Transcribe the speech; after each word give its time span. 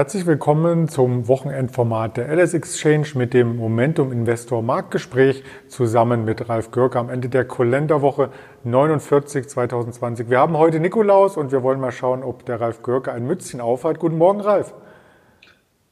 Herzlich 0.00 0.24
willkommen 0.24 0.88
zum 0.88 1.28
Wochenendformat 1.28 2.16
der 2.16 2.34
LS 2.34 2.54
Exchange 2.54 3.08
mit 3.16 3.34
dem 3.34 3.58
Momentum 3.58 4.12
Investor 4.12 4.62
Marktgespräch 4.62 5.44
zusammen 5.68 6.24
mit 6.24 6.48
Ralf 6.48 6.70
Görke 6.70 6.98
am 6.98 7.10
Ende 7.10 7.28
der 7.28 7.46
Kalenderwoche 7.46 8.30
49 8.64 9.46
2020. 9.46 10.30
Wir 10.30 10.38
haben 10.38 10.56
heute 10.56 10.80
Nikolaus 10.80 11.36
und 11.36 11.52
wir 11.52 11.62
wollen 11.62 11.80
mal 11.80 11.92
schauen, 11.92 12.22
ob 12.22 12.46
der 12.46 12.62
Ralf 12.62 12.82
Görke 12.82 13.12
ein 13.12 13.26
Mützchen 13.26 13.60
aufhat. 13.60 13.98
Guten 13.98 14.16
Morgen, 14.16 14.40
Ralf. 14.40 14.72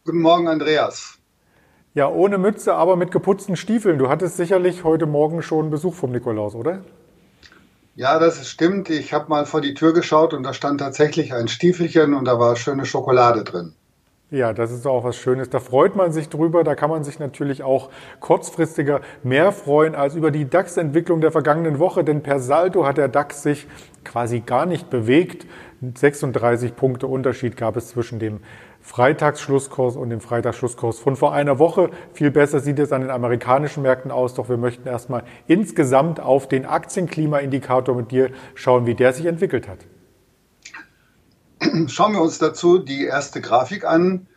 Guten 0.07 0.23
Morgen, 0.23 0.49
Andreas. 0.49 1.19
Ja, 1.93 2.09
ohne 2.09 2.39
Mütze, 2.39 2.77
aber 2.77 2.97
mit 2.97 3.11
geputzten 3.11 3.57
Stiefeln. 3.57 3.99
Du 3.99 4.09
hattest 4.09 4.39
sicherlich 4.39 4.85
heute 4.85 5.05
Morgen 5.05 5.43
schon 5.43 5.69
Besuch 5.69 5.93
vom 5.93 6.13
Nikolaus, 6.13 6.55
oder? 6.55 6.81
Ja, 7.95 8.19
das 8.19 8.49
stimmt. 8.49 8.89
Ich 8.89 9.13
habe 9.13 9.29
mal 9.29 9.45
vor 9.45 9.61
die 9.61 9.75
Tür 9.75 9.93
geschaut 9.93 10.33
und 10.33 10.45
da 10.45 10.55
stand 10.55 10.81
tatsächlich 10.81 11.35
ein 11.35 11.47
Stiefelchen 11.47 12.15
und 12.15 12.25
da 12.25 12.39
war 12.39 12.57
schöne 12.57 12.87
Schokolade 12.87 13.45
drin. 13.45 13.75
Ja, 14.31 14.53
das 14.53 14.73
ist 14.73 14.87
auch 14.87 15.05
was 15.05 15.17
Schönes. 15.17 15.49
Da 15.49 15.59
freut 15.59 15.97
man 15.97 16.13
sich 16.13 16.29
drüber. 16.29 16.63
Da 16.63 16.75
kann 16.75 16.91
man 16.91 17.03
sich 17.03 17.19
natürlich 17.19 17.63
auch 17.63 17.89
kurzfristiger 18.21 19.01
mehr 19.23 19.53
freuen 19.53 19.95
als 19.95 20.17
über 20.17 20.31
die 20.31 20.45
DAX-Entwicklung 20.45 21.23
der 21.23 21.33
vergangenen 21.33 21.79
Woche. 21.79 22.05
Denn 22.05 22.23
per 22.23 22.39
Saldo 22.39 22.85
hat 22.85 22.99
der 22.99 23.09
DAX 23.09 23.43
sich 23.43 23.67
quasi 24.05 24.41
gar 24.41 24.67
nicht 24.67 24.91
bewegt. 24.91 25.47
36 25.81 26.77
Punkte 26.77 27.07
Unterschied 27.07 27.57
gab 27.57 27.77
es 27.77 27.89
zwischen 27.89 28.19
dem 28.19 28.41
Freitagsschlusskurs 28.83 29.97
und 29.97 30.11
dem 30.11 30.21
Freitagsschlusskurs 30.21 30.99
von 30.99 31.17
vor 31.17 31.33
einer 31.33 31.59
Woche. 31.59 31.89
Viel 32.13 32.31
besser 32.31 32.61
sieht 32.61 32.79
es 32.81 32.93
an 32.93 33.01
den 33.01 33.11
amerikanischen 33.11 33.83
Märkten 33.83 34.11
aus. 34.11 34.35
Doch 34.35 34.51
wir 34.51 34.59
möchten 34.59 34.87
erstmal 34.87 35.23
insgesamt 35.47 36.21
auf 36.21 36.47
den 36.47 36.67
Aktienklimaindikator 36.67 37.95
mit 37.95 38.11
dir 38.11 38.29
schauen, 38.55 38.85
wie 38.85 38.95
der 38.95 39.15
sich 39.15 39.25
entwickelt 39.25 39.69
hat. 39.69 39.79
Schauen 41.89 42.13
wir 42.13 42.23
uns 42.23 42.39
dazu 42.39 42.79
die 42.79 43.05
erste 43.05 43.41
Grafik 43.41 43.85
an. 43.85 44.29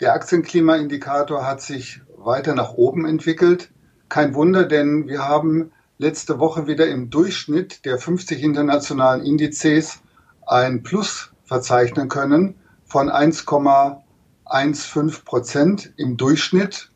Der 0.00 0.14
Aktienklimaindikator 0.14 1.46
hat 1.46 1.60
sich 1.60 2.00
weiter 2.16 2.54
nach 2.54 2.74
oben 2.74 3.06
entwickelt. 3.06 3.70
Kein 4.08 4.34
Wunder, 4.34 4.64
denn 4.64 5.08
wir 5.08 5.26
haben 5.26 5.72
letzte 5.98 6.38
Woche 6.38 6.66
wieder 6.66 6.86
im 6.86 7.10
Durchschnitt 7.10 7.84
der 7.84 7.98
50 7.98 8.42
internationalen 8.42 9.24
Indizes 9.24 10.00
ein 10.46 10.82
Plus 10.82 11.32
verzeichnen 11.44 12.08
können 12.08 12.54
von 12.84 13.10
1,15 13.10 15.24
Prozent 15.24 15.92
im 15.96 16.16
Durchschnitt. 16.16 16.90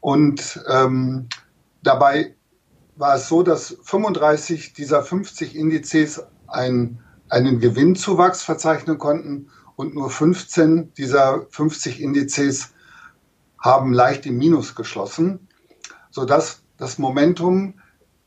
Und 0.00 0.64
ähm, 0.68 1.28
dabei 1.82 2.34
war 2.96 3.16
es 3.16 3.28
so, 3.28 3.42
dass 3.42 3.76
35 3.82 4.72
dieser 4.72 5.02
50 5.02 5.56
Indizes 5.56 6.22
ein 6.46 7.00
einen 7.30 7.60
Gewinnzuwachs 7.60 8.42
verzeichnen 8.42 8.98
konnten 8.98 9.48
und 9.76 9.94
nur 9.94 10.10
15 10.10 10.92
dieser 10.94 11.46
50 11.50 12.00
Indizes 12.00 12.72
haben 13.58 13.92
leicht 13.92 14.26
im 14.26 14.38
Minus 14.38 14.74
geschlossen, 14.74 15.48
sodass 16.10 16.62
das 16.76 16.98
Momentum 16.98 17.74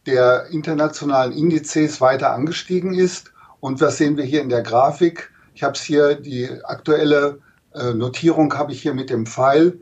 der 0.06 0.48
internationalen 0.48 1.34
Indizes 1.34 2.02
weiter 2.02 2.34
angestiegen 2.34 2.94
ist. 2.94 3.32
Und 3.60 3.82
was 3.82 3.98
sehen 3.98 4.18
wir 4.18 4.24
hier 4.24 4.42
in 4.42 4.50
der 4.50 4.62
Grafik? 4.62 5.32
Ich 5.54 5.64
habe 5.64 5.74
es 5.74 5.82
hier, 5.82 6.16
die 6.16 6.50
aktuelle 6.64 7.40
äh, 7.74 7.94
Notierung 7.94 8.54
habe 8.56 8.72
ich 8.72 8.82
hier 8.82 8.94
mit 8.94 9.10
dem 9.10 9.26
Pfeil 9.26 9.80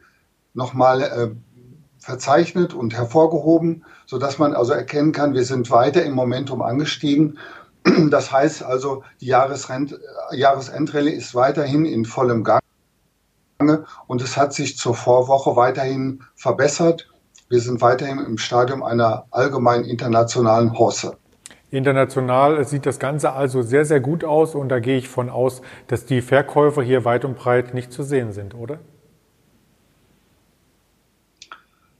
nochmal 0.54 1.02
äh, 1.02 1.30
verzeichnet 1.98 2.74
und 2.74 2.94
hervorgehoben, 2.94 3.86
sodass 4.06 4.40
man 4.40 4.54
also 4.54 4.74
erkennen 4.74 5.12
kann, 5.12 5.34
wir 5.34 5.46
sind 5.46 5.70
weiter 5.70 6.04
im 6.04 6.14
Momentum 6.14 6.62
angestiegen 6.62 7.38
das 8.10 8.32
heißt 8.32 8.64
also, 8.64 9.04
die 9.20 9.28
Jahresrent 9.28 10.00
Jahresendrallye 10.32 11.12
ist 11.12 11.36
weiterhin 11.36 11.86
in 11.86 12.06
vollem 12.06 12.44
Gange 12.44 13.86
und 14.08 14.22
es 14.22 14.38
hat 14.38 14.54
sich 14.54 14.78
zur 14.78 14.96
Vorwoche 14.96 15.56
weiterhin 15.56 16.24
verbessert. 16.36 17.10
Wir 17.50 17.60
sind 17.60 17.82
weiterhin 17.82 18.20
im 18.20 18.38
Stadium 18.38 18.84
einer 18.84 19.26
allgemeinen 19.32 19.84
internationalen 19.84 20.78
Horse. 20.78 21.18
International 21.70 22.66
sieht 22.66 22.86
das 22.86 23.00
Ganze 23.00 23.32
also 23.32 23.62
sehr, 23.62 23.86
sehr 23.86 24.02
gut 24.02 24.24
aus 24.24 24.56
und 24.56 24.70
da 24.70 24.80
gehe 24.80 24.98
ich 24.98 25.08
von 25.08 25.30
aus, 25.30 25.62
dass 25.88 26.06
die 26.06 26.22
Verkäufer 26.22 26.82
hier 26.82 27.06
weit 27.06 27.24
und 27.24 27.38
breit 27.38 27.74
nicht 27.74 27.94
zu 27.94 28.04
sehen 28.04 28.34
sind, 28.34 28.56
oder? 28.56 28.80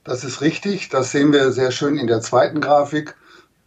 Das 0.04 0.24
ist 0.24 0.40
richtig. 0.40 0.88
Das 0.90 1.10
sehen 1.10 1.32
wir 1.32 1.52
sehr 1.52 1.70
schön 1.70 1.96
in 1.96 2.06
der 2.06 2.20
zweiten 2.20 2.60
Grafik 2.60 3.14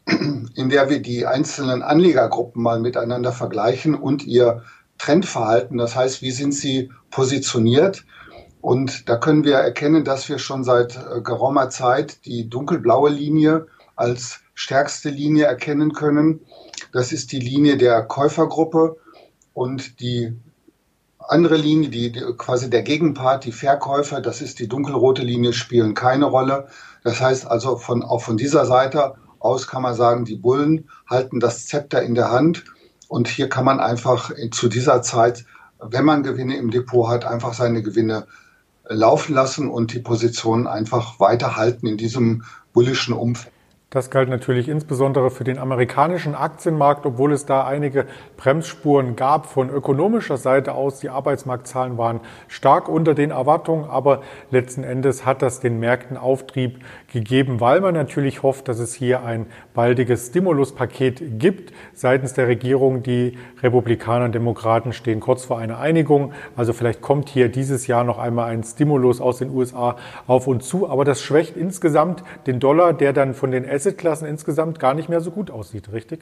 in 0.06 0.70
der 0.70 0.90
wir 0.90 1.02
die 1.02 1.26
einzelnen 1.26 1.82
Anlegergruppen 1.82 2.62
mal 2.62 2.80
miteinander 2.80 3.32
vergleichen 3.32 3.96
und 3.96 4.24
ihr 4.26 4.64
Trendverhalten, 4.98 5.78
das 5.78 5.96
heißt, 5.96 6.22
wie 6.22 6.32
sind 6.32 6.54
sie 6.54 6.92
positioniert. 7.12 8.06
Und 8.62 9.10
da 9.10 9.18
können 9.18 9.44
wir 9.44 9.56
erkennen, 9.56 10.04
dass 10.04 10.30
wir 10.30 10.40
schon 10.40 10.64
seit 10.64 10.96
äh, 10.96 11.22
geraumer 11.22 11.70
Zeit 11.70 12.26
die 12.26 12.50
dunkelblaue 12.50 13.10
Linie 13.10 13.68
als 13.96 14.40
stärkste 14.54 15.10
Linie 15.10 15.46
erkennen 15.46 15.94
können. 15.94 16.42
Das 16.92 17.12
ist 17.12 17.32
die 17.32 17.40
Linie 17.40 17.78
der 17.78 18.02
Käufergruppe 18.04 18.98
und 19.54 20.00
die 20.00 20.34
andere 21.20 21.58
Linie, 21.58 21.90
die, 21.90 22.12
quasi 22.38 22.70
der 22.70 22.84
Gegenpart, 22.84 23.46
die 23.46 23.52
Verkäufer, 23.52 24.22
das 24.22 24.42
ist 24.42 24.60
die 24.60 24.68
dunkelrote 24.68 25.24
Linie, 25.24 25.54
spielen 25.54 25.94
keine 25.94 26.26
Rolle. 26.26 26.68
Das 27.04 27.22
heißt 27.22 27.48
also 27.48 27.78
von, 27.78 28.04
auch 28.04 28.22
von 28.22 28.38
dieser 28.38 28.66
Seite 28.66 29.16
aus 29.46 29.68
kann 29.68 29.82
man 29.82 29.96
sagen, 29.96 30.26
die 30.26 30.36
Bullen 30.36 30.90
halten 31.08 31.40
das 31.40 31.68
Zepter 31.68 32.02
in 32.02 32.16
der 32.16 32.32
Hand. 32.32 32.66
Und 33.08 33.28
hier 33.28 33.48
kann 33.48 33.66
man 33.66 33.80
einfach 33.80 34.32
zu 34.52 34.68
dieser 34.68 35.02
Zeit, 35.02 35.46
wenn 35.80 36.06
man 36.06 36.24
Gewinne 36.24 36.58
im 36.58 36.72
Depot 36.72 37.08
hat, 37.08 37.26
einfach 37.26 37.54
seine 37.54 37.84
Gewinne 37.84 38.26
äh, 38.90 38.94
laufen 38.94 39.36
lassen 39.36 39.70
und 39.70 39.94
die 39.94 40.00
Positionen 40.00 40.68
einfach 40.68 41.20
weiterhalten 41.20 41.88
in 41.88 41.98
diesem 41.98 42.44
bullischen 42.74 43.14
Umfeld. 43.14 43.54
Das 43.96 44.10
galt 44.10 44.28
natürlich 44.28 44.68
insbesondere 44.68 45.32
für 45.32 45.46
den 45.46 45.58
amerikanischen 45.58 46.36
Aktienmarkt, 46.36 47.06
obwohl 47.06 47.32
es 47.32 47.46
da 47.46 47.66
einige 47.66 48.08
Bremsspuren 48.36 49.16
gab 49.16 49.46
von 49.46 49.70
ökonomischer 49.70 50.36
Seite 50.36 50.74
aus. 50.74 51.00
Die 51.00 51.08
Arbeitsmarktzahlen 51.08 51.98
waren 51.98 52.20
stark 52.50 52.90
unter 52.90 53.14
den 53.14 53.32
Erwartungen, 53.32 53.86
aber 53.90 54.22
letzten 54.52 54.84
Endes 54.84 55.26
hat 55.26 55.42
das 55.42 55.62
den 55.62 55.80
Märkten 55.80 56.18
Auftrieb 56.18 56.84
gegeben, 57.16 57.62
weil 57.62 57.80
man 57.80 57.94
natürlich 57.94 58.44
hofft, 58.44 58.68
dass 58.68 58.80
es 58.80 58.94
hier 58.94 59.24
ein 59.24 59.46
baldiges 59.74 60.28
Stimuluspaket 60.28 61.40
gibt 61.40 61.74
seitens 61.94 62.34
der 62.34 62.48
Regierung. 62.50 63.04
Die 63.04 63.38
Republikaner 63.64 64.26
und 64.26 64.36
Demokraten 64.36 64.92
stehen 64.92 65.22
kurz 65.22 65.46
vor 65.46 65.58
einer 65.58 65.80
Einigung. 65.80 66.34
Also 66.58 66.74
vielleicht 66.74 67.02
kommt 67.02 67.30
hier 67.30 67.48
dieses 67.48 67.88
Jahr 67.88 68.04
noch 68.04 68.20
einmal 68.20 68.50
ein 68.52 68.64
Stimulus 68.64 69.22
aus 69.22 69.38
den 69.38 69.50
USA 69.50 69.96
auf 70.28 70.46
uns 70.46 70.68
zu. 70.68 70.90
Aber 70.90 71.06
das 71.06 71.22
schwächt 71.22 71.56
insgesamt 71.56 72.22
den 72.48 72.60
Dollar, 72.60 72.92
der 72.92 73.14
dann 73.14 73.34
von 73.34 73.50
den 73.50 73.68
Assetklassen 73.68 74.28
insgesamt 74.28 74.80
gar 74.80 74.94
nicht 74.94 75.08
mehr 75.08 75.22
so 75.22 75.32
gut 75.32 75.50
aussieht, 75.50 75.94
richtig? 75.94 76.20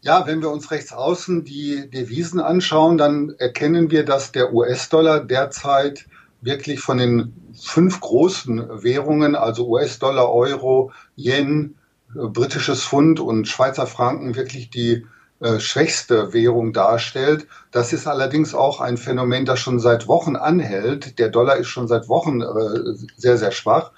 Ja, 0.00 0.26
wenn 0.26 0.42
wir 0.42 0.50
uns 0.50 0.72
rechts 0.72 0.92
außen 0.92 1.44
die 1.44 1.88
Devisen 1.90 2.40
anschauen, 2.40 2.98
dann 2.98 3.34
erkennen 3.38 3.92
wir, 3.92 4.04
dass 4.04 4.32
der 4.32 4.52
US-Dollar 4.52 5.20
derzeit 5.20 6.06
wirklich 6.40 6.80
von 6.80 6.98
den 6.98 7.34
fünf 7.60 8.00
großen 8.00 8.82
Währungen, 8.82 9.34
also 9.34 9.68
US-Dollar, 9.68 10.32
Euro, 10.32 10.92
Yen, 11.16 11.74
äh, 12.14 12.26
britisches 12.26 12.84
Pfund 12.84 13.20
und 13.20 13.48
Schweizer 13.48 13.86
Franken, 13.86 14.36
wirklich 14.36 14.70
die 14.70 15.06
äh, 15.40 15.60
schwächste 15.60 16.32
Währung 16.32 16.72
darstellt. 16.72 17.46
Das 17.70 17.92
ist 17.92 18.06
allerdings 18.06 18.54
auch 18.54 18.80
ein 18.80 18.96
Phänomen, 18.96 19.44
das 19.44 19.60
schon 19.60 19.78
seit 19.78 20.08
Wochen 20.08 20.36
anhält. 20.36 21.18
Der 21.18 21.28
Dollar 21.28 21.56
ist 21.56 21.68
schon 21.68 21.86
seit 21.88 22.08
Wochen 22.08 22.40
äh, 22.40 22.96
sehr, 23.16 23.38
sehr 23.38 23.52
schwach. 23.52 23.92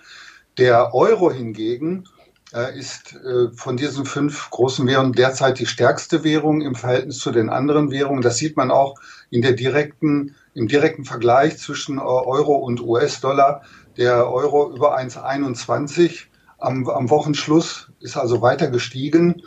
Der 0.59 0.95
Euro 0.95 1.31
hingegen 1.31 2.05
ist 2.53 3.15
äh, 3.15 3.53
von 3.55 3.77
diesen 3.77 4.05
fünf 4.05 4.51
großen 4.51 4.87
Währungen 4.87 5.13
derzeit 5.13 5.59
die 5.59 5.67
stärkste 5.67 6.25
Währung 6.25 6.63
im 6.63 6.75
Verhältnis 6.75 7.19
zu 7.19 7.31
den 7.31 7.49
anderen 7.49 7.91
Währungen. 7.91 8.23
Das 8.23 8.39
sieht 8.39 8.57
man 8.57 8.71
auch 8.71 8.97
in 9.31 9.43
der 9.43 9.53
direkten, 9.53 10.35
im 10.55 10.67
direkten 10.67 11.05
Vergleich 11.05 11.59
zwischen 11.59 11.99
äh, 11.99 12.03
Euro 12.03 12.57
und 12.57 12.81
US-Dollar. 12.81 13.63
Der 13.97 14.31
Euro 14.31 14.75
über 14.75 14.99
1,21 14.99 16.25
am, 16.59 16.89
am 16.89 17.09
Wochenschluss 17.11 17.91
ist 18.01 18.17
also 18.17 18.43
weiter 18.43 18.69
gestiegen. 18.69 19.43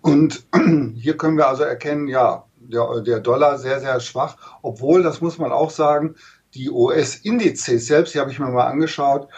Und 0.00 0.44
hier 0.94 1.16
können 1.16 1.36
wir 1.36 1.48
also 1.48 1.64
erkennen, 1.64 2.08
ja, 2.08 2.44
der, 2.60 3.00
der 3.00 3.20
Dollar 3.20 3.58
sehr, 3.58 3.80
sehr 3.80 3.98
schwach, 4.00 4.36
obwohl, 4.62 5.02
das 5.02 5.20
muss 5.20 5.38
man 5.38 5.52
auch 5.52 5.70
sagen, 5.70 6.16
die 6.54 6.70
US-Indizes 6.70 7.86
selbst, 7.86 8.14
die 8.14 8.20
habe 8.20 8.30
ich 8.30 8.38
mir 8.38 8.48
mal 8.48 8.66
angeschaut, 8.66 9.28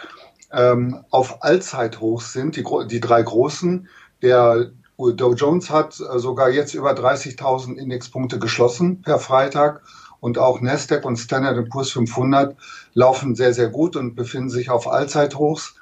ähm, 0.53 1.03
auf 1.09 1.43
Allzeithochs 1.43 2.33
sind, 2.33 2.55
die, 2.55 2.65
die 2.87 2.99
drei 2.99 3.21
großen. 3.21 3.87
Der 4.21 4.71
Dow 4.97 5.33
Jones 5.33 5.69
hat 5.69 5.99
äh, 5.99 6.19
sogar 6.19 6.49
jetzt 6.49 6.73
über 6.73 6.91
30.000 6.91 7.77
Indexpunkte 7.77 8.39
geschlossen 8.39 9.01
per 9.01 9.19
Freitag 9.19 9.81
und 10.19 10.37
auch 10.37 10.61
Nasdaq 10.61 11.03
und 11.05 11.17
Standard 11.17 11.69
Poor's 11.69 11.91
500 11.91 12.55
laufen 12.93 13.35
sehr, 13.35 13.53
sehr 13.53 13.69
gut 13.69 13.95
und 13.95 14.15
befinden 14.15 14.49
sich 14.49 14.69
auf 14.69 14.87
Allzeithochs. 14.87 15.75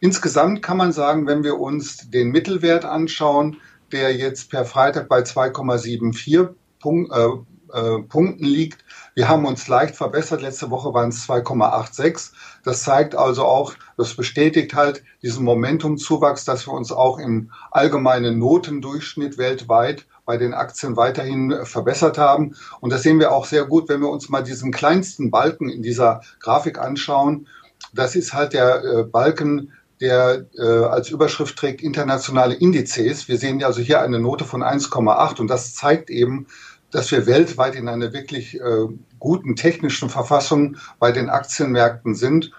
Insgesamt 0.00 0.62
kann 0.62 0.76
man 0.76 0.92
sagen, 0.92 1.26
wenn 1.26 1.42
wir 1.42 1.58
uns 1.58 2.10
den 2.10 2.28
Mittelwert 2.28 2.84
anschauen, 2.84 3.56
der 3.90 4.14
jetzt 4.14 4.50
per 4.50 4.64
Freitag 4.64 5.08
bei 5.08 5.20
2,74 5.20 6.50
Punkt, 6.78 7.12
äh, 7.12 7.28
äh, 7.72 8.02
Punkten 8.02 8.44
liegt, 8.44 8.84
Wir 9.14 9.28
haben 9.28 9.46
uns 9.46 9.68
leicht 9.68 9.96
verbessert. 9.96 10.42
Letzte 10.42 10.70
Woche 10.70 10.94
waren 10.94 11.08
es 11.08 11.28
2,86. 11.28 12.30
Das 12.64 12.82
zeigt 12.82 13.14
also 13.14 13.44
auch, 13.44 13.74
das 13.96 14.14
bestätigt 14.14 14.74
halt 14.74 15.02
diesen 15.22 15.44
Momentumzuwachs, 15.44 16.44
dass 16.44 16.66
wir 16.66 16.72
uns 16.72 16.92
auch 16.92 17.18
im 17.18 17.50
allgemeinen 17.70 18.38
Notendurchschnitt 18.38 19.38
weltweit 19.38 20.06
bei 20.24 20.36
den 20.36 20.52
Aktien 20.52 20.96
weiterhin 20.96 21.64
verbessert 21.64 22.18
haben. 22.18 22.54
Und 22.80 22.92
das 22.92 23.02
sehen 23.02 23.18
wir 23.18 23.32
auch 23.32 23.46
sehr 23.46 23.64
gut, 23.64 23.88
wenn 23.88 24.00
wir 24.00 24.10
uns 24.10 24.28
mal 24.28 24.42
diesen 24.42 24.72
kleinsten 24.72 25.30
Balken 25.30 25.70
in 25.70 25.82
dieser 25.82 26.20
Grafik 26.40 26.78
anschauen. 26.78 27.46
Das 27.94 28.14
ist 28.14 28.34
halt 28.34 28.52
der 28.52 28.84
äh, 28.84 29.02
Balken, 29.04 29.72
der 30.00 30.46
äh, 30.56 30.62
als 30.62 31.10
Überschrift 31.10 31.56
trägt 31.56 31.82
internationale 31.82 32.54
Indizes. 32.54 33.28
Wir 33.28 33.38
sehen 33.38 33.62
also 33.64 33.80
hier 33.80 34.00
eine 34.00 34.20
Note 34.20 34.44
von 34.44 34.62
1,8 34.62 35.40
und 35.40 35.48
das 35.48 35.74
zeigt 35.74 36.10
eben, 36.10 36.46
dass 36.90 37.10
wir 37.10 37.26
weltweit 37.26 37.74
in 37.74 37.88
einer 37.88 38.12
wirklich 38.12 38.60
äh, 38.60 38.86
guten 39.18 39.56
technischen 39.56 40.08
Verfassung 40.08 40.76
bei 40.98 41.12
den 41.12 41.28
Aktienmärkten 41.28 42.14
sind. 42.14 42.52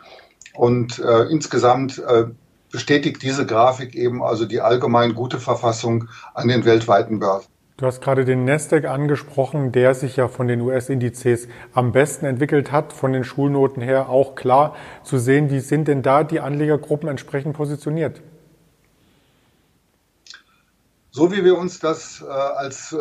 Und 0.54 1.00
äh, 1.00 1.24
insgesamt 1.24 2.00
äh, 2.00 2.26
bestätigt 2.72 3.24
diese 3.24 3.46
Grafik 3.46 3.96
eben 3.96 4.22
also 4.22 4.46
die 4.46 4.62
allgemein 4.62 5.16
gute 5.16 5.40
Verfassung 5.40 6.08
an 6.34 6.48
den 6.48 6.66
weltweiten 6.66 7.20
Börsen. 7.20 7.48
Du 7.78 7.86
hast 7.86 8.02
gerade 8.02 8.26
den 8.26 8.44
Nasdaq 8.44 8.84
angesprochen, 8.84 9.72
der 9.72 9.96
sich 9.96 10.18
ja 10.18 10.28
von 10.28 10.50
den 10.50 10.60
US-Indizes 10.60 11.48
am 11.74 11.94
besten 11.94 12.26
entwickelt 12.26 12.74
hat, 12.74 12.92
von 12.92 13.14
den 13.14 13.24
Schulnoten 13.24 13.82
her 13.82 14.10
auch 14.10 14.36
klar 14.36 14.76
zu 15.06 15.18
sehen. 15.18 15.50
Wie 15.50 15.62
sind 15.62 15.88
denn 15.88 16.02
da 16.02 16.26
die 16.26 16.42
Anlegergruppen 16.42 17.08
entsprechend 17.08 17.56
positioniert? 17.56 18.22
So 21.12 21.32
wie 21.32 21.46
wir 21.46 21.58
uns 21.58 21.80
das 21.80 22.22
äh, 22.22 22.30
als 22.30 22.92
äh, 22.92 22.98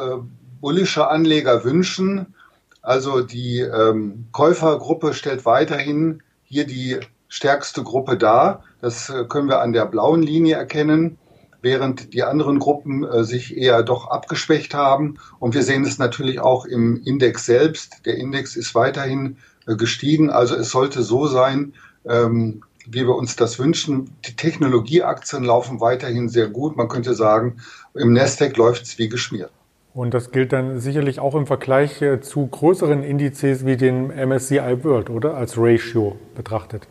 bullische 0.60 1.08
Anleger 1.08 1.64
wünschen, 1.64 2.34
also 2.82 3.20
die 3.22 3.60
ähm, 3.60 4.26
Käufergruppe 4.32 5.14
stellt 5.14 5.44
weiterhin 5.44 6.22
hier 6.44 6.66
die 6.66 6.98
stärkste 7.28 7.82
Gruppe 7.82 8.16
dar. 8.16 8.64
Das 8.80 9.10
äh, 9.10 9.24
können 9.24 9.48
wir 9.48 9.60
an 9.60 9.72
der 9.72 9.86
blauen 9.86 10.22
Linie 10.22 10.56
erkennen 10.56 11.18
während 11.60 12.14
die 12.14 12.22
anderen 12.22 12.58
Gruppen 12.58 13.04
äh, 13.04 13.24
sich 13.24 13.56
eher 13.56 13.82
doch 13.82 14.08
abgeschwächt 14.08 14.74
haben. 14.74 15.18
Und 15.38 15.54
wir 15.54 15.62
sehen 15.62 15.84
es 15.84 15.98
natürlich 15.98 16.40
auch 16.40 16.64
im 16.64 17.02
Index 17.04 17.46
selbst. 17.46 18.06
Der 18.06 18.16
Index 18.16 18.56
ist 18.56 18.74
weiterhin 18.74 19.38
äh, 19.66 19.76
gestiegen. 19.76 20.30
Also 20.30 20.54
es 20.54 20.70
sollte 20.70 21.02
so 21.02 21.26
sein, 21.26 21.74
ähm, 22.04 22.62
wie 22.86 23.06
wir 23.06 23.16
uns 23.16 23.36
das 23.36 23.58
wünschen. 23.58 24.10
Die 24.26 24.36
Technologieaktien 24.36 25.44
laufen 25.44 25.80
weiterhin 25.80 26.28
sehr 26.28 26.48
gut. 26.48 26.76
Man 26.76 26.88
könnte 26.88 27.14
sagen, 27.14 27.58
im 27.94 28.12
Nasdaq 28.12 28.56
läuft 28.56 28.84
es 28.84 28.98
wie 28.98 29.08
geschmiert. 29.08 29.50
Und 29.98 30.14
das 30.14 30.30
gilt 30.30 30.52
dann 30.52 30.78
sicherlich 30.78 31.18
auch 31.18 31.34
im 31.34 31.48
Vergleich 31.48 32.00
äh, 32.02 32.20
zu 32.20 32.46
größeren 32.46 33.02
Indizes 33.02 33.66
wie 33.66 33.76
den 33.76 34.12
MSCI 34.14 34.84
World, 34.84 35.10
oder? 35.10 35.34
Als 35.34 35.58
Ratio 35.58 36.16
betrachtet. 36.36 36.86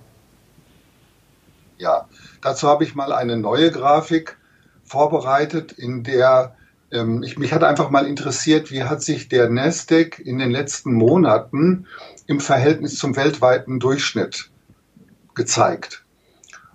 Ja, 1.77 2.09
dazu 2.42 2.68
habe 2.68 2.83
ich 2.83 2.95
mal 2.95 3.13
eine 3.13 3.38
neue 3.38 3.71
Grafik 3.71 4.36
vorbereitet, 4.83 5.71
in 5.71 6.04
der 6.04 6.57
ähm, 6.92 7.24
ich, 7.24 7.39
mich 7.39 7.54
hat 7.54 7.63
einfach 7.63 7.89
mal 7.92 8.06
interessiert, 8.06 8.71
wie 8.71 8.83
hat 8.83 9.01
sich 9.01 9.30
der 9.30 9.50
Nasdaq 9.50 10.19
in 10.19 10.38
den 10.38 10.51
letzten 10.51 10.92
Monaten 10.92 11.88
im 12.25 12.42
Verhältnis 12.42 12.98
zum 12.98 13.15
weltweiten 13.15 13.80
Durchschnitt 13.80 14.51
gezeigt. 15.33 16.04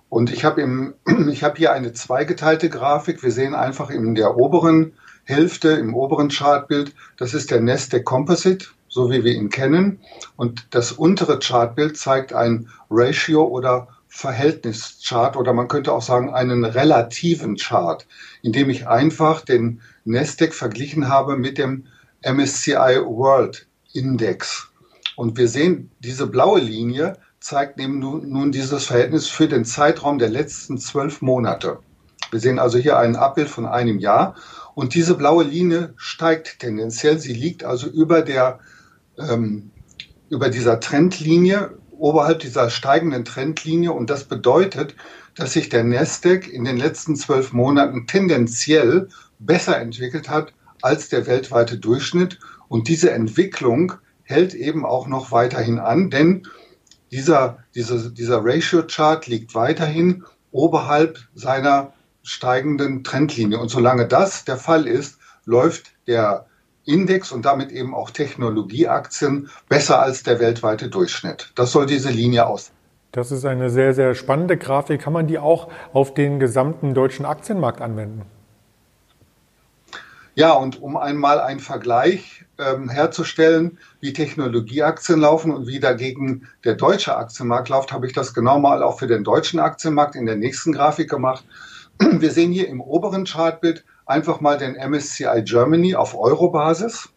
Und 0.08 0.32
ich 0.32 0.46
habe 0.46 0.62
im, 0.62 0.94
ich 1.30 1.44
habe 1.44 1.58
hier 1.58 1.74
eine 1.74 1.92
zweigeteilte 1.92 2.70
Grafik. 2.70 3.22
Wir 3.22 3.32
sehen 3.32 3.54
einfach 3.54 3.90
in 3.90 4.14
der 4.14 4.38
oberen 4.38 4.94
Hälfte, 5.24 5.70
im 5.70 5.94
oberen 5.94 6.28
Chartbild, 6.28 6.94
das 7.16 7.34
ist 7.34 7.50
der 7.50 7.60
Nasdaq 7.60 8.04
Composite, 8.04 8.66
so 8.88 9.10
wie 9.10 9.24
wir 9.24 9.32
ihn 9.32 9.50
kennen. 9.50 10.00
Und 10.36 10.66
das 10.70 10.92
untere 10.92 11.38
Chartbild 11.38 11.96
zeigt 11.96 12.32
ein 12.32 12.68
Ratio 12.90 13.44
oder 13.44 13.88
Verhältnischart 14.08 15.36
oder 15.36 15.54
man 15.54 15.68
könnte 15.68 15.92
auch 15.92 16.02
sagen 16.02 16.34
einen 16.34 16.66
relativen 16.66 17.56
Chart, 17.56 18.06
in 18.42 18.52
dem 18.52 18.68
ich 18.68 18.86
einfach 18.86 19.40
den 19.40 19.80
Nasdaq 20.04 20.52
verglichen 20.52 21.08
habe 21.08 21.38
mit 21.38 21.56
dem 21.56 21.86
MSCI 22.22 23.00
World 23.04 23.66
Index. 23.94 24.68
Und 25.16 25.38
wir 25.38 25.48
sehen, 25.48 25.90
diese 26.00 26.26
blaue 26.26 26.60
Linie 26.60 27.16
zeigt 27.40 27.80
eben 27.80 27.98
nun, 27.98 28.28
nun 28.28 28.52
dieses 28.52 28.84
Verhältnis 28.84 29.28
für 29.28 29.48
den 29.48 29.64
Zeitraum 29.64 30.18
der 30.18 30.28
letzten 30.28 30.76
zwölf 30.76 31.22
Monate. 31.22 31.78
Wir 32.32 32.40
sehen 32.40 32.58
also 32.58 32.78
hier 32.78 32.98
ein 32.98 33.14
Abbild 33.14 33.50
von 33.50 33.66
einem 33.66 33.98
Jahr 33.98 34.34
und 34.74 34.94
diese 34.94 35.14
blaue 35.14 35.44
Linie 35.44 35.92
steigt 35.96 36.60
tendenziell. 36.60 37.18
Sie 37.18 37.34
liegt 37.34 37.62
also 37.62 37.86
über 37.88 38.22
der 38.22 38.58
ähm, 39.18 39.70
über 40.30 40.48
dieser 40.48 40.80
Trendlinie 40.80 41.76
oberhalb 41.98 42.38
dieser 42.38 42.70
steigenden 42.70 43.26
Trendlinie 43.26 43.92
und 43.92 44.08
das 44.08 44.24
bedeutet, 44.24 44.96
dass 45.34 45.52
sich 45.52 45.68
der 45.68 45.84
Nasdaq 45.84 46.48
in 46.48 46.64
den 46.64 46.78
letzten 46.78 47.16
zwölf 47.16 47.52
Monaten 47.52 48.06
tendenziell 48.06 49.08
besser 49.38 49.78
entwickelt 49.78 50.30
hat 50.30 50.54
als 50.80 51.10
der 51.10 51.26
weltweite 51.26 51.76
Durchschnitt. 51.76 52.38
Und 52.68 52.88
diese 52.88 53.10
Entwicklung 53.10 53.92
hält 54.22 54.54
eben 54.54 54.86
auch 54.86 55.06
noch 55.06 55.32
weiterhin 55.32 55.78
an, 55.78 56.08
denn 56.08 56.46
dieser, 57.10 57.58
dieser, 57.74 58.08
dieser 58.08 58.42
Ratio-Chart 58.42 59.26
liegt 59.26 59.54
weiterhin 59.54 60.24
oberhalb 60.50 61.18
seiner 61.34 61.92
steigenden 62.22 63.04
Trendlinie. 63.04 63.58
Und 63.58 63.68
solange 63.68 64.06
das 64.06 64.44
der 64.44 64.56
Fall 64.56 64.86
ist, 64.86 65.18
läuft 65.44 65.92
der 66.06 66.46
Index 66.84 67.32
und 67.32 67.44
damit 67.44 67.70
eben 67.70 67.94
auch 67.94 68.10
Technologieaktien 68.10 69.50
besser 69.68 70.02
als 70.02 70.22
der 70.22 70.40
weltweite 70.40 70.88
Durchschnitt. 70.88 71.52
Das 71.54 71.72
soll 71.72 71.86
diese 71.86 72.10
Linie 72.10 72.46
aus. 72.46 72.72
Das 73.12 73.30
ist 73.30 73.44
eine 73.44 73.70
sehr, 73.70 73.92
sehr 73.92 74.14
spannende 74.14 74.56
Grafik. 74.56 75.02
Kann 75.02 75.12
man 75.12 75.26
die 75.26 75.38
auch 75.38 75.68
auf 75.92 76.14
den 76.14 76.40
gesamten 76.40 76.94
deutschen 76.94 77.26
Aktienmarkt 77.26 77.80
anwenden? 77.80 78.22
Ja, 80.34 80.52
und 80.54 80.80
um 80.80 80.96
einmal 80.96 81.40
einen 81.40 81.60
Vergleich 81.60 82.46
ähm, 82.58 82.88
herzustellen, 82.88 83.78
wie 84.00 84.14
Technologieaktien 84.14 85.20
laufen 85.20 85.52
und 85.52 85.66
wie 85.66 85.78
dagegen 85.78 86.48
der 86.64 86.74
deutsche 86.74 87.14
Aktienmarkt 87.14 87.68
läuft, 87.68 87.92
habe 87.92 88.06
ich 88.06 88.14
das 88.14 88.32
genau 88.32 88.58
mal 88.58 88.82
auch 88.82 88.98
für 88.98 89.06
den 89.06 89.24
deutschen 89.24 89.60
Aktienmarkt 89.60 90.14
in 90.14 90.24
der 90.24 90.36
nächsten 90.36 90.72
Grafik 90.72 91.10
gemacht. 91.10 91.44
Wir 92.20 92.30
sehen 92.30 92.52
hier 92.52 92.68
im 92.68 92.80
oberen 92.80 93.24
Chartbild 93.24 93.84
einfach 94.06 94.40
mal 94.40 94.58
den 94.58 94.74
MSCI 94.74 95.42
Germany 95.44 95.94
auf 95.94 96.18
Euro-Basis. 96.18 97.10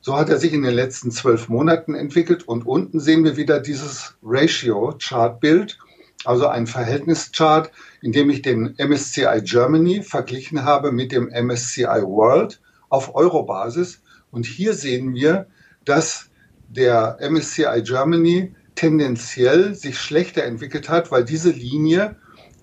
So 0.00 0.16
hat 0.16 0.28
er 0.28 0.38
sich 0.38 0.52
in 0.52 0.62
den 0.62 0.74
letzten 0.74 1.10
zwölf 1.10 1.48
Monaten 1.48 1.94
entwickelt 1.94 2.46
und 2.46 2.64
unten 2.64 3.00
sehen 3.00 3.24
wir 3.24 3.36
wieder 3.36 3.60
dieses 3.60 4.16
Ratio-Chart-Bild, 4.22 5.78
also 6.24 6.46
ein 6.46 6.66
Verhältnischart, 6.66 7.70
in 8.02 8.12
dem 8.12 8.30
ich 8.30 8.42
den 8.42 8.74
MSCI 8.78 9.42
Germany 9.42 10.02
verglichen 10.02 10.64
habe 10.64 10.92
mit 10.92 11.12
dem 11.12 11.28
MSCI 11.28 12.02
World 12.02 12.60
auf 12.88 13.14
Euro-Basis. 13.14 14.00
Und 14.30 14.46
hier 14.46 14.74
sehen 14.74 15.12
wir, 15.14 15.48
dass 15.84 16.30
der 16.68 17.18
MSCI 17.20 17.82
Germany 17.82 18.54
tendenziell 18.74 19.74
sich 19.74 19.98
schlechter 19.98 20.44
entwickelt 20.44 20.88
hat, 20.88 21.10
weil 21.10 21.24
diese 21.24 21.50
Linie 21.50 22.16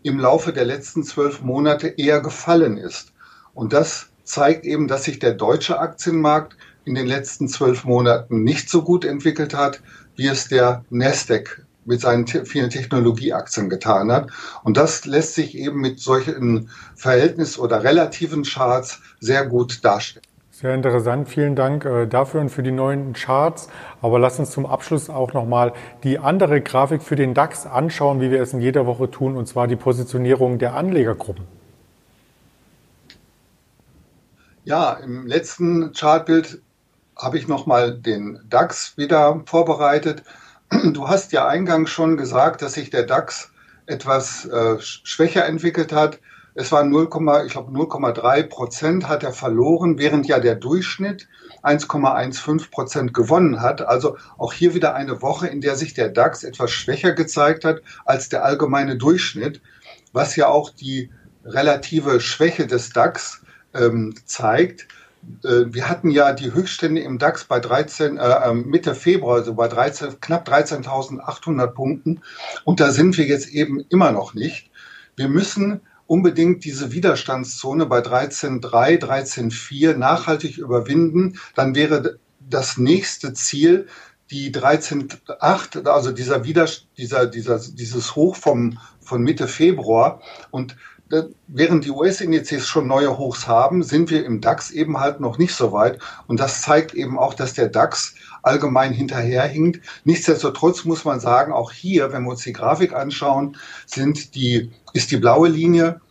im 0.03 0.19
Laufe 0.19 0.53
der 0.53 0.65
letzten 0.65 1.03
zwölf 1.03 1.41
Monate 1.41 1.87
eher 1.87 2.21
gefallen 2.21 2.77
ist. 2.77 3.13
Und 3.53 3.73
das 3.73 4.07
zeigt 4.23 4.65
eben, 4.65 4.87
dass 4.87 5.05
sich 5.05 5.19
der 5.19 5.33
deutsche 5.33 5.79
Aktienmarkt 5.79 6.55
in 6.85 6.95
den 6.95 7.07
letzten 7.07 7.47
zwölf 7.47 7.85
Monaten 7.85 8.43
nicht 8.43 8.69
so 8.69 8.83
gut 8.83 9.05
entwickelt 9.05 9.53
hat, 9.53 9.81
wie 10.15 10.27
es 10.27 10.47
der 10.47 10.83
Nasdaq 10.89 11.65
mit 11.85 12.01
seinen 12.01 12.27
vielen 12.27 12.69
Technologieaktien 12.69 13.69
getan 13.69 14.11
hat. 14.11 14.29
Und 14.63 14.77
das 14.77 15.05
lässt 15.05 15.35
sich 15.35 15.55
eben 15.55 15.81
mit 15.81 15.99
solchen 15.99 16.69
Verhältnis- 16.95 17.57
oder 17.57 17.83
relativen 17.83 18.43
Charts 18.43 18.99
sehr 19.19 19.45
gut 19.45 19.83
darstellen. 19.83 20.25
Sehr 20.63 20.75
interessant, 20.75 21.27
vielen 21.27 21.57
Dank 21.57 21.83
äh, 21.83 22.07
dafür 22.07 22.39
und 22.39 22.47
für 22.47 22.63
die 22.63 22.71
neuen 22.71 23.11
Charts. 23.11 23.67
Aber 24.01 24.17
lass 24.17 24.39
uns 24.39 24.51
zum 24.51 24.65
Abschluss 24.65 25.09
auch 25.09 25.33
nochmal 25.33 25.73
die 26.05 26.19
andere 26.19 26.61
Grafik 26.61 27.03
für 27.03 27.17
den 27.17 27.33
DAX 27.33 27.65
anschauen, 27.65 28.21
wie 28.21 28.31
wir 28.31 28.41
es 28.41 28.53
in 28.53 28.61
jeder 28.61 28.85
Woche 28.85 29.11
tun, 29.11 29.35
und 29.35 29.45
zwar 29.45 29.67
die 29.67 29.75
Positionierung 29.75 30.59
der 30.59 30.73
Anlegergruppen. 30.75 31.45
Ja, 34.63 34.93
im 34.93 35.27
letzten 35.27 35.91
Chartbild 35.91 36.61
habe 37.17 37.37
ich 37.37 37.49
nochmal 37.49 37.99
den 37.99 38.39
DAX 38.49 38.97
wieder 38.97 39.41
vorbereitet. 39.45 40.23
Du 40.93 41.09
hast 41.09 41.33
ja 41.33 41.45
eingangs 41.45 41.89
schon 41.89 42.15
gesagt, 42.15 42.61
dass 42.61 42.75
sich 42.75 42.89
der 42.89 43.03
DAX 43.03 43.51
etwas 43.85 44.45
äh, 44.45 44.79
schwächer 44.79 45.45
entwickelt 45.45 45.91
hat. 45.91 46.19
Es 46.55 46.71
waren 46.71 46.89
0, 46.89 47.09
ich 47.45 47.53
glaube 47.53 47.71
0,3 47.71 48.43
Prozent 48.43 49.07
hat 49.07 49.23
er 49.23 49.33
verloren, 49.33 49.97
während 49.97 50.27
ja 50.27 50.39
der 50.39 50.55
Durchschnitt 50.55 51.27
1,15 51.63 52.69
Prozent 52.69 53.13
gewonnen 53.13 53.61
hat. 53.61 53.81
Also 53.81 54.17
auch 54.37 54.53
hier 54.53 54.75
wieder 54.75 54.93
eine 54.93 55.21
Woche, 55.21 55.47
in 55.47 55.61
der 55.61 55.75
sich 55.75 55.93
der 55.93 56.09
DAX 56.09 56.43
etwas 56.43 56.71
schwächer 56.71 57.13
gezeigt 57.13 57.65
hat 57.65 57.81
als 58.05 58.29
der 58.29 58.45
allgemeine 58.45 58.97
Durchschnitt, 58.97 59.61
was 60.11 60.35
ja 60.35 60.47
auch 60.47 60.69
die 60.69 61.09
relative 61.43 62.19
Schwäche 62.19 62.67
des 62.67 62.91
DAX 62.91 63.41
ähm, 63.73 64.13
zeigt. 64.25 64.87
äh, 65.43 65.65
wir 65.73 65.89
hatten 65.89 66.11
ja 66.11 66.33
die 66.33 66.53
Höchststände 66.53 67.01
im 67.01 67.17
DAX 67.17 67.45
bei 67.45 67.59
13, 67.59 68.17
äh, 68.17 68.49
ähm, 68.49 68.67
Mitte 68.67 68.93
Februar, 68.93 69.37
also 69.37 69.55
bei 69.55 69.67
13, 69.67 70.19
knapp 70.21 70.47
13.800 70.47 71.67
Punkten. 71.67 72.21
Und 72.63 72.79
da 72.79 72.91
sind 72.91 73.17
wir 73.17 73.25
jetzt 73.25 73.47
eben 73.47 73.79
immer 73.89 74.11
noch 74.11 74.35
nicht. 74.35 74.69
Wir 75.15 75.29
müssen 75.29 75.81
unbedingt 76.13 76.63
diese 76.63 76.91
Widerstandszone 76.91 77.87
bei 77.87 77.97
13.3, 77.97 79.01
13.4 79.01 79.97
nachhaltig 79.97 80.59
überwinden. 80.59 81.39
Dann 81.55 81.73
wäre 81.73 82.19
das 82.39 82.77
nächste 82.77 83.33
Ziel 83.33 83.87
die 84.29 84.53
13.8, 84.53 85.87
also 85.87 86.11
dieser 86.11 86.43
Wider, 86.43 86.69
dieser, 86.97 87.25
dieser, 87.25 87.57
dieses 87.57 88.15
Hoch 88.15 88.35
vom, 88.35 88.77
von 89.01 89.23
Mitte 89.23 89.47
Februar. 89.47 90.21
Und 90.51 90.75
während 91.47 91.85
die 91.85 91.91
US-Indizes 91.91 92.67
schon 92.67 92.85
neue 92.85 93.17
Hochs 93.17 93.47
haben, 93.47 93.81
sind 93.81 94.11
wir 94.11 94.23
im 94.23 94.39
DAX 94.39 94.69
eben 94.69 94.99
halt 94.99 95.19
noch 95.19 95.39
nicht 95.39 95.55
so 95.55 95.71
weit. 95.71 95.97
Und 96.27 96.39
das 96.39 96.61
zeigt 96.61 96.93
eben 96.93 97.17
auch, 97.17 97.33
dass 97.33 97.53
der 97.53 97.69
DAX 97.69 98.13
allgemein 98.43 98.93
hinterherhinkt. 98.93 99.83
Nichtsdestotrotz 100.03 100.85
muss 100.85 101.05
man 101.05 101.19
sagen, 101.19 101.53
auch 101.53 101.71
hier, 101.71 102.11
wenn 102.13 102.23
wir 102.23 102.31
uns 102.31 102.43
die 102.43 102.53
Grafik 102.53 102.93
anschauen, 102.93 103.57
sind 103.87 104.35
die, 104.35 104.71
ist 104.93 105.11
die 105.11 105.17
blaue 105.17 105.49
Linie 105.49 106.01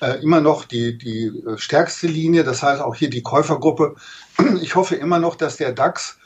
äh, 0.00 0.22
immer 0.22 0.40
noch 0.40 0.64
die, 0.64 0.96
die 0.96 1.26
äh, 1.26 1.58
stärkste 1.58 2.06
Linie. 2.06 2.44
Das 2.44 2.62
heißt 2.62 2.80
auch 2.80 2.94
hier 2.94 3.10
die 3.10 3.22
Käufergruppe. 3.22 3.96
Ich 4.62 4.76
hoffe 4.76 4.94
immer 4.94 5.18
noch, 5.18 5.34
dass 5.34 5.56
der 5.56 5.72
DAX 5.72 6.18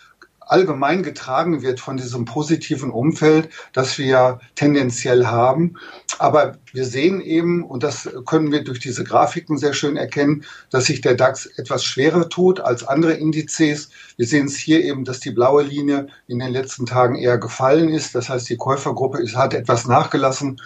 allgemein 0.47 1.02
getragen 1.02 1.62
wird 1.62 1.81
von 1.81 1.97
diesem 1.97 2.25
positiven 2.26 2.91
Umfeld, 2.91 3.49
das 3.73 3.97
wir 3.99 4.41
tendenziell 4.55 5.26
haben. 5.26 5.76
Aber 6.19 6.59
wir 6.73 6.85
sehen 6.85 7.21
eben, 7.21 7.64
und 7.64 7.83
das 7.83 8.09
können 8.26 8.52
wir 8.52 8.62
durch 8.62 8.79
diese 8.79 9.02
Grafiken 9.02 9.57
sehr 9.57 9.73
schön 9.73 9.97
erkennen, 9.97 10.45
dass 10.71 10.87
sich 10.87 11.00
der 11.00 11.14
DAX 11.14 11.47
etwas 11.47 11.85
schwerer 11.85 12.29
tut 12.29 12.61
als 12.61 12.87
andere 12.87 13.14
Indizes. 13.14 13.88
Wir 14.17 14.26
sehen 14.26 14.47
es 14.47 14.57
hier 14.57 14.85
eben, 14.85 15.05
dass 15.05 15.21
die 15.21 15.31
blaue 15.31 15.62
Linie 15.62 16.09
in 16.29 16.38
den 16.38 16.52
letzten 16.52 16.87
Tagen 16.87 17.17
eher 17.17 17.38
gefallen 17.38 17.88
ist. 17.88 18.14
Das 18.14 18.29
heißt, 18.29 18.49
die 18.49 18.57
Käufergruppe 18.57 19.23
ist, 19.23 19.37
hat 19.37 19.55
etwas 19.55 19.87
nachgelassen. 19.87 20.61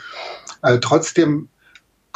Äh, 0.63 0.79
trotzdem 0.81 1.49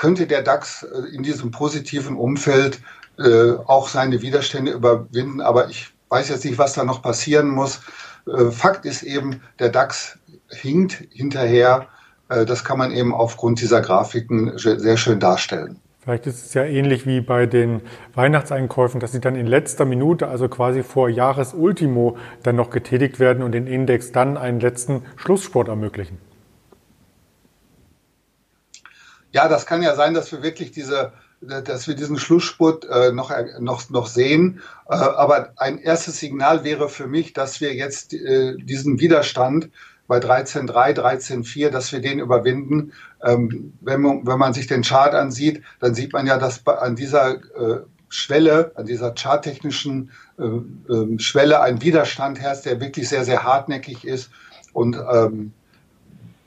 könnte 0.00 0.26
der 0.26 0.40
DAX 0.40 0.82
äh, 0.82 1.14
in 1.14 1.22
diesem 1.22 1.50
positiven 1.50 2.16
Umfeld 2.16 2.80
äh, 3.18 3.52
auch 3.66 3.86
seine 3.86 4.22
Widerstände 4.22 4.72
überwinden. 4.72 5.42
Aber 5.42 5.68
ich 5.68 5.92
weiß 6.08 6.30
jetzt 6.30 6.44
nicht, 6.46 6.56
was 6.56 6.72
da 6.72 6.84
noch 6.84 7.02
passieren 7.02 7.50
muss. 7.50 7.82
Äh, 8.26 8.50
Fakt 8.50 8.86
ist 8.86 9.02
eben, 9.02 9.42
der 9.58 9.68
DAX 9.68 10.18
hinkt 10.48 11.04
hinterher. 11.10 11.86
Das 12.28 12.62
kann 12.62 12.78
man 12.78 12.92
eben 12.92 13.12
aufgrund 13.12 13.60
dieser 13.60 13.80
Grafiken 13.80 14.56
sehr 14.56 14.96
schön 14.96 15.18
darstellen. 15.18 15.80
Vielleicht 15.98 16.28
ist 16.28 16.46
es 16.46 16.54
ja 16.54 16.62
ähnlich 16.62 17.04
wie 17.04 17.20
bei 17.20 17.46
den 17.46 17.82
Weihnachtseinkäufen, 18.14 19.00
dass 19.00 19.10
sie 19.10 19.20
dann 19.20 19.34
in 19.34 19.48
letzter 19.48 19.84
Minute, 19.84 20.28
also 20.28 20.48
quasi 20.48 20.84
vor 20.84 21.08
Jahresultimo, 21.08 22.18
dann 22.44 22.54
noch 22.54 22.70
getätigt 22.70 23.18
werden 23.18 23.42
und 23.42 23.50
den 23.50 23.66
Index 23.66 24.12
dann 24.12 24.36
einen 24.36 24.60
letzten 24.60 25.02
Schlusssport 25.16 25.66
ermöglichen. 25.66 26.18
Ja, 29.32 29.48
das 29.48 29.66
kann 29.66 29.82
ja 29.82 29.94
sein, 29.94 30.14
dass 30.14 30.32
wir 30.32 30.42
wirklich 30.42 30.72
diese 30.72 31.12
dass 31.40 31.88
wir 31.88 31.94
diesen 31.94 32.18
Schlussspurt 32.18 32.84
äh, 32.84 33.12
noch, 33.12 33.32
noch, 33.60 33.88
noch 33.88 34.06
sehen. 34.06 34.60
Äh, 34.88 34.94
aber 34.94 35.52
ein 35.56 35.78
erstes 35.78 36.18
Signal 36.18 36.64
wäre 36.64 36.88
für 36.88 37.06
mich, 37.06 37.32
dass 37.32 37.60
wir 37.62 37.74
jetzt 37.74 38.12
äh, 38.12 38.56
diesen 38.58 39.00
Widerstand 39.00 39.70
bei 40.06 40.18
13.3, 40.18 40.98
13.4, 40.98 41.70
dass 41.70 41.92
wir 41.92 42.00
den 42.00 42.18
überwinden. 42.18 42.92
Ähm, 43.24 43.72
wenn, 43.80 44.02
man, 44.02 44.26
wenn 44.26 44.38
man 44.38 44.52
sich 44.52 44.66
den 44.66 44.82
Chart 44.82 45.14
ansieht, 45.14 45.62
dann 45.78 45.94
sieht 45.94 46.12
man 46.12 46.26
ja, 46.26 46.36
dass 46.36 46.66
an 46.66 46.96
dieser 46.96 47.36
äh, 47.36 47.80
Schwelle, 48.10 48.72
an 48.74 48.86
dieser 48.86 49.14
charttechnischen 49.14 50.10
äh, 50.38 50.42
äh, 50.42 51.18
Schwelle 51.20 51.62
ein 51.62 51.80
Widerstand 51.80 52.40
herrscht, 52.40 52.66
der 52.66 52.80
wirklich 52.80 53.08
sehr, 53.08 53.24
sehr 53.24 53.44
hartnäckig 53.44 54.04
ist. 54.04 54.30
Und 54.72 54.96
ähm, 54.96 55.52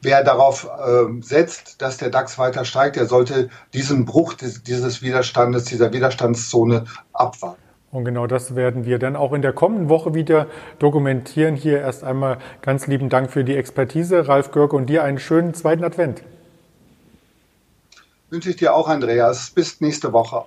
wer 0.04 0.24
darauf 0.24 0.66
äh, 0.66 1.22
setzt, 1.22 1.82
dass 1.82 1.98
der 1.98 2.10
DAX 2.10 2.38
weiter 2.38 2.66
steigt, 2.66 2.96
der 2.96 3.06
sollte 3.06 3.50
diesen 3.74 4.06
Bruch 4.06 4.34
des, 4.34 4.64
dieses 4.64 5.02
Widerstandes, 5.02 5.66
dieser 5.66 5.92
Widerstandszone 5.94 6.86
abwarten. 7.14 7.62
Und 7.92 8.06
genau 8.06 8.26
das 8.26 8.56
werden 8.56 8.86
wir 8.86 8.98
dann 8.98 9.16
auch 9.16 9.34
in 9.34 9.44
der 9.44 9.54
kommenden 9.54 9.88
Woche 9.88 10.16
wieder 10.16 10.48
dokumentieren. 10.80 11.56
Hier 11.56 11.80
erst 11.80 12.04
einmal 12.04 12.40
ganz 12.62 12.88
lieben 12.88 13.10
Dank 13.10 13.32
für 13.32 13.44
die 13.44 13.56
Expertise, 13.56 14.28
Ralf 14.28 14.52
Görke, 14.52 14.76
und 14.76 14.88
dir 14.88 15.04
einen 15.04 15.20
schönen 15.20 15.54
zweiten 15.54 15.84
Advent. 15.84 16.24
Wünsche 18.32 18.50
ich 18.50 18.56
dir 18.56 18.74
auch, 18.74 18.88
Andreas. 18.88 19.52
Bis 19.52 19.80
nächste 19.80 20.12
Woche. 20.12 20.46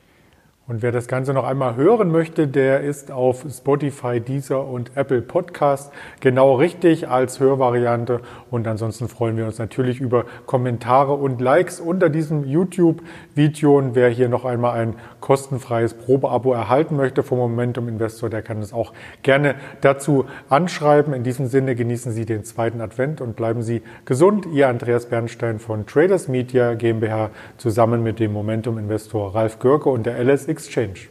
Und 0.68 0.82
wer 0.82 0.90
das 0.90 1.06
Ganze 1.06 1.32
noch 1.32 1.44
einmal 1.44 1.76
hören 1.76 2.11
möchte, 2.11 2.49
der 2.49 2.80
ist 2.80 3.12
auf 3.12 3.46
Spotify, 3.49 4.18
Deezer 4.18 4.66
und 4.66 4.96
Apple 4.96 5.23
Podcast 5.23 5.92
genau 6.18 6.56
richtig 6.56 7.06
als 7.06 7.38
Hörvariante. 7.38 8.20
Und 8.50 8.66
ansonsten 8.66 9.06
freuen 9.06 9.37
wir 9.37 9.46
uns 9.46 9.61
natürlich 9.61 10.00
über 10.00 10.25
Kommentare 10.44 11.12
und 11.12 11.40
Likes 11.40 11.78
unter 11.78 12.08
diesem 12.08 12.42
YouTube-Video. 12.42 13.78
Und 13.78 13.94
wer 13.94 14.08
hier 14.08 14.28
noch 14.28 14.44
einmal 14.44 14.73
ein 14.73 14.96
kostenfreies 15.20 15.94
Probeabo 15.94 16.52
erhalten 16.52 16.96
möchte 16.96 17.23
vom 17.23 17.38
Momentum 17.38 17.87
Investor, 17.87 18.28
der 18.28 18.42
kann 18.42 18.61
es 18.61 18.73
auch 18.73 18.92
gerne 19.23 19.54
dazu 19.82 20.25
anschreiben. 20.49 21.14
In 21.14 21.23
diesem 21.23 21.46
Sinne 21.46 21.76
genießen 21.76 22.11
Sie 22.11 22.26
den 22.26 22.42
zweiten 22.42 22.80
Advent 22.80 23.20
und 23.20 23.37
bleiben 23.37 23.62
Sie 23.62 23.82
gesund. 24.04 24.46
Ihr 24.52 24.66
Andreas 24.66 25.06
Bernstein 25.06 25.61
von 25.61 25.87
Traders 25.87 26.26
Media 26.26 26.75
GmbH 26.75 27.30
zusammen 27.56 28.02
mit 28.02 28.18
dem 28.18 28.32
Momentum 28.32 28.78
Investor 28.78 29.32
Ralf 29.32 29.61
Görke 29.61 29.90
und 29.90 30.06
der 30.06 30.18
LSX 30.18 30.55
exchange. 30.56 31.08